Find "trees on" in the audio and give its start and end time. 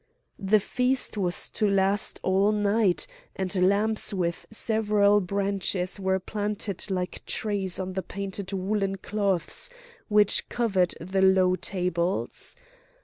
7.27-7.93